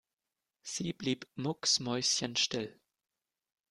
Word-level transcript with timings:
Sie 0.63 0.93
blieb 0.93 1.27
mucksmäuschenstill. 1.35 2.81